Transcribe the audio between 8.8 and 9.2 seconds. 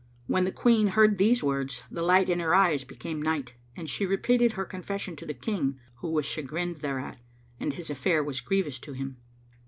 him.